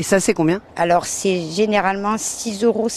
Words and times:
Et 0.00 0.02
ça, 0.02 0.18
c'est 0.18 0.32
combien 0.32 0.62
Alors 0.76 1.04
c'est 1.04 1.42
généralement 1.50 2.14
6,50 2.16 2.64
euros 2.64 2.88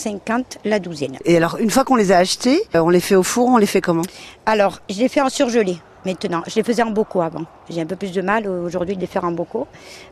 la 0.63 0.79
douzaine. 0.79 1.17
Et 1.25 1.35
alors, 1.35 1.57
une 1.59 1.69
fois 1.69 1.83
qu'on 1.83 1.97
les 1.97 2.13
a 2.13 2.17
achetés, 2.17 2.63
euh, 2.75 2.79
on 2.79 2.87
les 2.87 3.01
fait 3.01 3.15
au 3.15 3.23
four, 3.23 3.49
on 3.49 3.57
les 3.57 3.65
fait 3.65 3.81
comment 3.81 4.03
Alors 4.45 4.79
je 4.89 4.99
les 4.99 5.09
fais 5.09 5.19
en 5.19 5.27
surgelé 5.27 5.79
maintenant. 6.05 6.43
Je 6.47 6.55
les 6.55 6.63
faisais 6.63 6.81
en 6.81 6.91
bocaux 6.91 7.19
avant. 7.19 7.43
J'ai 7.69 7.81
un 7.81 7.85
peu 7.85 7.97
plus 7.97 8.13
de 8.13 8.21
mal 8.21 8.47
aujourd'hui 8.47 8.95
de 8.95 9.01
les 9.01 9.07
faire 9.07 9.25
en 9.25 9.33
bocaux 9.33 9.67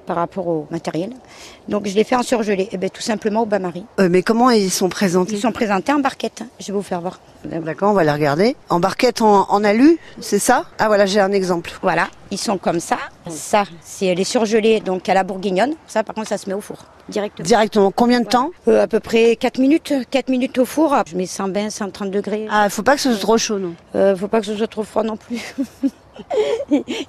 par 0.05 0.17
rapport 0.17 0.45
au 0.49 0.67
matériel. 0.69 1.11
Donc 1.69 1.87
je 1.87 1.95
les 1.95 2.03
fais 2.03 2.17
en 2.17 2.23
surgelé. 2.23 2.67
Et 2.73 2.77
bien 2.77 2.89
tout 2.89 3.01
simplement 3.01 3.43
au 3.43 3.45
bain-marie. 3.45 3.85
Euh, 4.01 4.09
Mais 4.11 4.21
comment 4.21 4.49
ils 4.49 4.69
sont 4.69 4.89
présentés 4.89 5.35
Ils 5.35 5.39
sont 5.39 5.53
présentés 5.53 5.93
en 5.93 5.99
barquette. 5.99 6.43
Je 6.59 6.67
vais 6.67 6.73
vous 6.73 6.81
faire 6.81 6.99
voir. 6.99 7.21
D'accord, 7.45 7.91
on 7.91 7.93
va 7.93 8.03
les 8.03 8.11
regarder. 8.11 8.57
En 8.67 8.81
barquette 8.81 9.21
en, 9.21 9.49
en 9.49 9.63
alu, 9.63 9.97
c'est 10.19 10.39
ça? 10.39 10.65
Ah 10.77 10.87
voilà, 10.87 11.05
j'ai 11.05 11.21
un 11.21 11.31
exemple. 11.31 11.71
Voilà, 11.81 12.09
ils 12.31 12.37
sont 12.37 12.57
comme 12.57 12.79
ça. 12.79 12.97
Ça, 13.29 13.65
c'est 13.81 14.15
les 14.15 14.23
surgelés 14.23 14.79
donc 14.79 15.07
à 15.09 15.13
la 15.13 15.23
bourguignonne. 15.23 15.73
Ça, 15.87 16.03
par 16.03 16.15
contre, 16.15 16.29
ça 16.29 16.37
se 16.37 16.49
met 16.49 16.55
au 16.55 16.61
four 16.61 16.77
directement. 17.09 17.45
Directement, 17.45 17.91
combien 17.91 18.21
de 18.21 18.27
temps 18.27 18.51
Euh, 18.67 18.83
à 18.83 18.87
peu 18.87 18.99
près 18.99 19.35
4 19.35 19.59
minutes, 19.59 19.93
4 20.09 20.29
minutes 20.29 20.57
au 20.57 20.65
four. 20.65 20.95
Je 21.07 21.15
mets 21.15 21.25
120, 21.25 21.69
130 21.69 22.09
degrés. 22.09 22.47
Ah, 22.49 22.69
faut 22.69 22.83
pas 22.83 22.95
que 22.95 23.01
ce 23.01 23.11
soit 23.11 23.19
trop 23.21 23.37
chaud, 23.37 23.59
non? 23.59 23.73
Euh, 23.95 24.15
faut 24.15 24.27
pas 24.27 24.39
que 24.39 24.45
ce 24.45 24.55
soit 24.55 24.67
trop 24.67 24.83
froid 24.83 25.03
non 25.03 25.17
plus. 25.17 25.39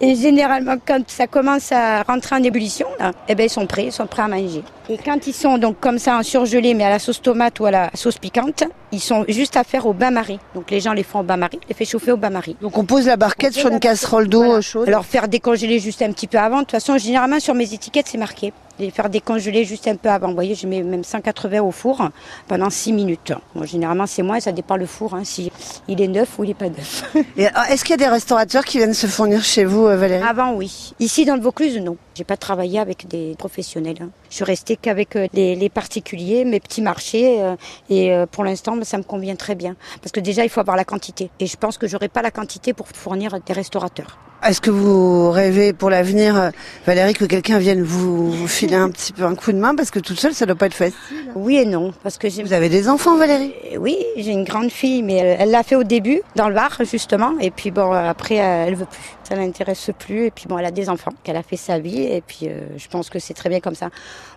Et 0.00 0.14
généralement, 0.14 0.76
quand 0.84 1.02
ça 1.08 1.26
commence 1.26 1.72
à 1.72 2.02
rentrer 2.02 2.36
en 2.36 2.42
ébullition, 2.42 2.86
là, 2.98 3.12
eh 3.28 3.34
ben, 3.34 3.44
ils 3.46 3.50
sont 3.50 3.66
prêts, 3.66 3.84
ils 3.86 3.92
sont 3.92 4.06
prêts 4.06 4.22
à 4.22 4.28
manger. 4.28 4.62
Et 4.88 4.98
quand 4.98 5.26
ils 5.26 5.32
sont 5.32 5.58
donc 5.58 5.78
comme 5.80 5.98
ça 5.98 6.16
en 6.16 6.22
surgelé, 6.22 6.74
mais 6.74 6.84
à 6.84 6.90
la 6.90 6.98
sauce 6.98 7.22
tomate 7.22 7.58
ou 7.60 7.66
à 7.66 7.70
la 7.70 7.90
sauce 7.94 8.18
piquante, 8.18 8.64
ils 8.90 9.00
sont 9.00 9.24
juste 9.28 9.56
à 9.56 9.64
faire 9.64 9.86
au 9.86 9.92
bain-marie. 9.92 10.38
Donc 10.54 10.70
les 10.70 10.80
gens 10.80 10.92
les 10.92 11.02
font 11.02 11.20
au 11.20 11.22
bain-marie, 11.22 11.60
les 11.68 11.74
fait 11.74 11.84
chauffer 11.84 12.12
au 12.12 12.16
bain-marie. 12.16 12.56
Donc 12.60 12.76
on 12.76 12.84
pose 12.84 13.06
la 13.06 13.16
barquette 13.16 13.54
sur 13.54 13.68
une 13.68 13.80
casserole 13.80 14.28
d'eau 14.28 14.42
Voilà. 14.44 14.60
chaude. 14.60 14.88
Alors 14.88 15.04
faire 15.04 15.28
décongeler 15.28 15.78
juste 15.78 16.02
un 16.02 16.12
petit 16.12 16.26
peu 16.26 16.38
avant. 16.38 16.56
De 16.58 16.62
toute 16.62 16.72
façon, 16.72 16.98
généralement 16.98 17.40
sur 17.40 17.54
mes 17.54 17.72
étiquettes, 17.72 18.08
c'est 18.08 18.18
marqué. 18.18 18.52
Les 18.78 18.90
faire 18.90 19.10
décongeler 19.10 19.64
juste 19.64 19.86
un 19.86 19.96
peu 19.96 20.08
avant. 20.08 20.28
Vous 20.28 20.34
voyez, 20.34 20.54
je 20.54 20.66
mets 20.66 20.82
même 20.82 21.04
180 21.04 21.60
au 21.60 21.70
four 21.70 22.08
pendant 22.48 22.70
6 22.70 22.92
minutes. 22.92 23.32
Bon, 23.54 23.64
généralement, 23.64 24.06
c'est 24.06 24.22
moins, 24.22 24.40
ça 24.40 24.50
dépend 24.50 24.76
le 24.76 24.86
four, 24.86 25.14
hein, 25.14 25.24
si 25.24 25.52
il 25.88 26.00
est 26.00 26.08
neuf 26.08 26.38
ou 26.38 26.44
il 26.44 26.50
est 26.50 26.54
pas 26.54 26.68
neuf. 26.68 27.04
Ah, 27.54 27.70
Est-ce 27.70 27.84
qu'il 27.84 27.90
y 27.90 27.94
a 27.94 27.96
des 27.98 28.08
restaurateurs 28.08 28.64
qui 28.64 28.78
viennent 28.78 28.94
se 28.94 29.06
fournir 29.06 29.42
chez 29.44 29.64
vous, 29.64 29.86
euh, 29.86 29.96
Valérie? 29.96 30.26
Avant, 30.26 30.54
oui. 30.54 30.94
Ici, 31.00 31.24
dans 31.26 31.36
le 31.36 31.42
Vaucluse, 31.42 31.78
non. 31.78 31.96
J'ai 32.14 32.24
pas 32.24 32.36
travaillé 32.38 32.78
avec 32.78 33.06
des 33.08 33.34
professionnels. 33.38 33.96
hein. 34.00 34.08
Je 34.32 34.36
suis 34.36 34.44
restée 34.44 34.76
qu'avec 34.76 35.14
euh, 35.14 35.26
les, 35.34 35.54
les 35.54 35.68
particuliers, 35.68 36.46
mes 36.46 36.58
petits 36.58 36.80
marchés. 36.80 37.36
euh, 37.42 37.54
et 37.90 38.10
euh, 38.14 38.24
pour 38.24 38.44
l'instant, 38.44 38.74
ça 38.82 38.96
me 38.96 39.02
convient 39.02 39.36
très 39.36 39.54
bien. 39.54 39.76
Parce 40.00 40.10
que 40.10 40.20
déjà, 40.20 40.42
il 40.42 40.48
faut 40.48 40.60
avoir 40.60 40.74
la 40.78 40.86
quantité. 40.86 41.28
Et 41.38 41.46
je 41.46 41.56
pense 41.58 41.76
que 41.76 41.86
j'aurai 41.86 42.08
pas 42.08 42.22
la 42.22 42.30
quantité 42.30 42.72
pour 42.72 42.88
fournir 42.88 43.38
des 43.46 43.52
restaurateurs. 43.52 44.16
Est-ce 44.42 44.60
que 44.60 44.70
vous 44.70 45.30
rêvez 45.30 45.72
pour 45.72 45.88
l'avenir, 45.88 46.50
Valérie, 46.84 47.12
que 47.14 47.26
quelqu'un 47.26 47.58
vienne 47.58 47.80
vous, 47.82 48.32
vous 48.32 48.48
filer 48.48 48.74
un 48.74 48.90
petit 48.90 49.12
peu 49.12 49.22
un 49.24 49.36
coup 49.36 49.52
de 49.52 49.58
main? 49.58 49.76
Parce 49.76 49.92
que 49.92 50.00
toute 50.00 50.18
seule, 50.18 50.32
ça 50.34 50.46
doit 50.46 50.56
pas 50.56 50.66
être 50.66 50.74
facile. 50.74 50.96
Oui 51.36 51.58
et 51.58 51.64
non. 51.66 51.92
Parce 52.02 52.18
que 52.18 52.26
Vous 52.42 52.52
avez 52.54 52.68
des 52.68 52.88
enfants, 52.88 53.16
Valérie? 53.18 53.52
Oui, 53.78 53.96
j'ai 54.16 54.32
une 54.32 54.42
grande 54.42 54.70
fille, 54.70 55.02
mais 55.02 55.18
elle- 55.18 55.50
l'a 55.52 55.62
fait 55.62 55.76
au 55.76 55.84
début, 55.84 56.22
dans 56.34 56.48
le 56.48 56.54
Var, 56.56 56.76
justement. 56.90 57.34
Et 57.40 57.50
puis 57.52 57.70
bon, 57.70 57.92
après, 57.92 58.36
elle 58.36 58.74
veut 58.74 58.86
plus. 58.86 58.98
Ça 59.32 59.38
l'intéresse 59.38 59.90
plus. 59.98 60.26
Et 60.26 60.30
puis 60.30 60.44
bon, 60.46 60.58
elle 60.58 60.66
a 60.66 60.70
des 60.70 60.90
enfants, 60.90 61.12
qu'elle 61.24 61.38
a 61.38 61.42
fait 61.42 61.56
sa 61.56 61.78
vie. 61.78 62.02
Et 62.02 62.20
puis 62.20 62.48
euh, 62.48 62.66
je 62.76 62.86
pense 62.86 63.08
que 63.08 63.18
c'est 63.18 63.32
très 63.32 63.48
bien 63.48 63.60
comme 63.60 63.74
ça. 63.74 63.88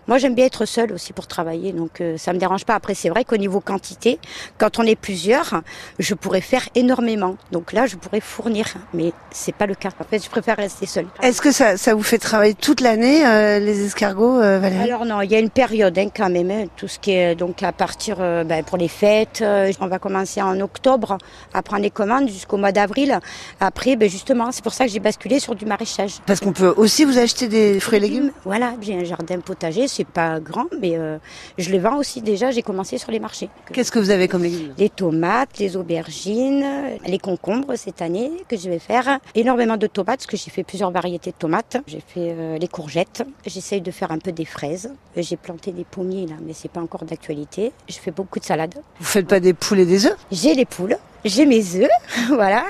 Moi, 0.07 0.19
j'aime 0.19 0.35
bien 0.35 0.45
être 0.45 0.65
seule 0.65 0.93
aussi 0.93 1.13
pour 1.13 1.25
travailler, 1.25 1.73
donc 1.73 1.99
euh, 1.99 2.15
ça 2.17 2.31
me 2.31 2.38
dérange 2.38 2.63
pas. 2.63 2.75
Après, 2.75 2.93
c'est 2.93 3.09
vrai 3.09 3.25
qu'au 3.25 3.38
niveau 3.38 3.59
quantité, 3.59 4.19
quand 4.59 4.77
on 4.77 4.83
est 4.83 4.95
plusieurs, 4.95 5.61
je 5.97 6.13
pourrais 6.13 6.41
faire 6.41 6.69
énormément. 6.75 7.38
Donc 7.51 7.73
là, 7.73 7.88
je 7.88 7.95
pourrais 7.95 8.19
fournir, 8.19 8.67
mais 8.93 9.13
c'est 9.31 9.55
pas 9.55 9.66
le 9.66 9.73
cas. 9.73 9.89
En 9.99 10.03
fait, 10.03 10.23
je 10.23 10.29
préfère 10.29 10.57
rester 10.57 10.85
seule. 10.85 11.07
Est-ce 11.23 11.41
que 11.41 11.51
ça, 11.51 11.75
ça 11.75 11.95
vous 11.95 12.03
fait 12.03 12.19
travailler 12.19 12.53
toute 12.53 12.81
l'année, 12.81 13.25
euh, 13.25 13.59
les 13.59 13.83
escargots, 13.83 14.39
euh, 14.39 14.59
Valérie? 14.59 14.83
Alors 14.83 15.05
non, 15.05 15.21
il 15.21 15.31
y 15.31 15.35
a 15.35 15.39
une 15.39 15.49
période 15.49 15.97
hein, 15.97 16.09
quand 16.16 16.29
même, 16.29 16.51
hein, 16.51 16.66
tout 16.77 16.88
ce 16.88 16.99
qui 16.99 17.11
est 17.11 17.33
donc 17.33 17.63
à 17.63 17.71
partir 17.71 18.17
ben, 18.17 18.63
pour 18.63 18.77
les 18.77 18.88
fêtes, 18.88 19.43
on 19.43 19.88
va 19.88 19.97
commencer 19.97 20.41
en 20.41 20.59
octobre 20.61 21.17
à 21.53 21.63
prendre 21.63 21.81
les 21.81 21.89
commandes 21.89 22.29
jusqu'au 22.29 22.57
mois 22.57 22.71
d'avril. 22.71 23.19
Après, 23.59 23.95
ben, 23.95 24.07
justement, 24.07 24.51
c'est 24.51 24.63
pour 24.63 24.73
ça 24.73 24.84
que 24.85 24.91
j'ai 24.91 25.00
basculé 25.00 25.40
sur 25.40 25.56
du 25.56 25.66
maraîchage. 25.66 26.16
Parce 26.25 26.40
qu'on 26.40 26.53
peut 26.53 26.73
aussi 26.78 27.06
vous 27.06 27.18
acheter 27.18 27.47
des 27.47 27.79
fruits 27.79 27.97
et 27.97 28.01
légumes 28.01 28.31
Voilà, 28.44 28.73
j'ai 28.81 28.96
un 28.96 29.03
jardin 29.03 29.40
potager, 29.40 29.88
c'est 29.88 30.07
pas 30.07 30.40
grand, 30.40 30.66
mais 30.79 30.97
euh, 30.97 31.18
je 31.57 31.72
le 31.72 31.79
vends 31.79 31.97
aussi 31.97 32.22
déjà. 32.22 32.51
J'ai 32.51 32.62
commencé 32.62 32.97
sur 32.97 33.12
les 33.12 33.19
marchés. 33.19 33.50
Qu'est-ce 33.73 33.91
que 33.91 34.00
vous 34.00 34.12
avez 34.12 34.28
comme 34.28 34.44
légumes? 34.44 34.73
Les 34.78 34.90
tomates, 34.90 35.57
les 35.59 35.75
aubergines, 35.75 36.66
les 37.06 37.19
concombres 37.19 37.75
cette 37.75 38.01
année 38.01 38.31
que 38.47 38.57
je 38.57 38.69
vais 38.69 38.79
faire. 38.79 39.19
Énormément 39.34 39.78
de 39.78 39.88
tomates, 39.88 40.18
parce 40.19 40.28
que 40.28 40.38
j'ai 40.38 40.51
fait 40.51 40.63
plusieurs 40.63 40.91
variétés 40.91 41.31
de 41.31 41.35
tomates. 41.35 41.78
J'ai 41.88 42.02
fait 42.06 42.34
euh, 42.38 42.57
les 42.57 42.67
courgettes. 42.67 43.23
J'essaye 43.46 43.81
de 43.81 43.91
faire 43.91 44.12
un 44.12 44.19
peu 44.19 44.31
des 44.31 44.46
fraises. 44.46 44.94
J'ai 45.17 45.38
planté 45.38 45.72
des 45.72 45.84
pommiers 45.84 46.28
là, 46.28 46.35
mais 46.46 46.53
c'est 46.53 46.72
pas 46.72 46.81
encore 46.81 47.06
d'actualité. 47.06 47.72
Je 47.90 47.97
fais 47.97 48.12
beaucoup 48.12 48.40
de 48.40 48.46
salades. 48.46 48.75
Vous 49.00 49.06
faites 49.06 49.28
pas 49.28 49.40
des 49.40 49.53
poules 49.53 49.79
et 49.79 49.85
des 49.85 50.06
œufs? 50.06 50.17
J'ai 50.31 50.53
les 50.53 50.66
poules. 50.66 50.97
J'ai 51.25 51.47
mes 51.47 51.75
œufs, 51.78 51.90
voilà. 52.30 52.63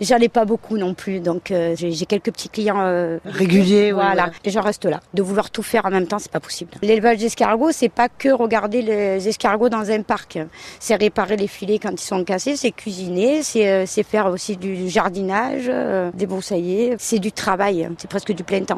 J'en 0.00 0.16
ai 0.16 0.30
pas 0.30 0.46
beaucoup 0.46 0.78
non 0.78 0.94
plus, 0.94 1.20
donc 1.20 1.50
euh, 1.50 1.74
j'ai 1.76 2.06
quelques 2.06 2.32
petits 2.32 2.48
clients 2.48 2.80
euh, 2.80 3.18
Réguliers, 3.26 3.92
Voilà, 3.92 4.30
et 4.44 4.50
j'en 4.50 4.62
reste 4.62 4.86
là. 4.86 5.00
De 5.12 5.22
vouloir 5.22 5.50
tout 5.50 5.62
faire 5.62 5.84
en 5.84 5.90
même 5.90 6.06
temps, 6.06 6.18
c'est 6.18 6.32
pas 6.32 6.40
possible. 6.40 6.70
L'élevage 6.80 7.18
d'escargots, 7.18 7.70
c'est 7.70 7.90
pas 7.90 8.08
que 8.08 8.30
regarder 8.30 8.80
les 8.80 9.28
escargots 9.28 9.68
dans 9.68 9.90
un 9.90 10.00
parc. 10.00 10.38
C'est 10.80 10.94
réparer 10.94 11.36
les 11.36 11.48
filets 11.48 11.78
quand 11.78 11.92
ils 11.92 12.00
sont 12.00 12.24
cassés, 12.24 12.56
c'est 12.56 12.70
cuisiner, 12.70 13.42
c'est 13.42 13.68
euh, 13.68 13.84
faire 13.86 14.26
aussi 14.26 14.56
du 14.56 14.88
jardinage, 14.88 15.64
euh, 15.68 16.10
débroussailler. 16.14 16.94
C'est 16.98 17.18
du 17.18 17.30
travail, 17.30 17.90
c'est 17.98 18.08
presque 18.08 18.32
du 18.32 18.42
plein 18.42 18.62
temps. 18.62 18.76